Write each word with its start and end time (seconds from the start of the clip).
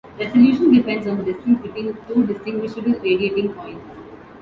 Resolution 0.17 0.71
depends 0.73 1.05
on 1.05 1.17
the 1.17 1.23
distance 1.31 1.61
between 1.61 1.95
two 2.07 2.25
distinguishable 2.25 2.93
radiating 3.01 3.53
points. 3.53 3.85